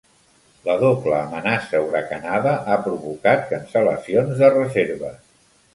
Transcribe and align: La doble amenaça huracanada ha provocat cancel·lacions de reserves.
La 0.69 0.77
doble 0.83 1.13
amenaça 1.17 1.81
huracanada 1.83 2.57
ha 2.73 2.81
provocat 2.89 3.47
cancel·lacions 3.53 4.39
de 4.45 4.53
reserves. 4.59 5.27